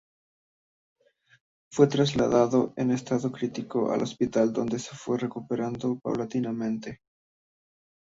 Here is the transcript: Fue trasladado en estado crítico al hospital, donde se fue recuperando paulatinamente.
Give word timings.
Fue 1.71 1.85
trasladado 1.85 2.73
en 2.75 2.89
estado 2.89 3.31
crítico 3.31 3.91
al 3.91 4.01
hospital, 4.01 4.51
donde 4.51 4.79
se 4.79 4.95
fue 4.95 5.19
recuperando 5.19 5.99
paulatinamente. 6.01 7.01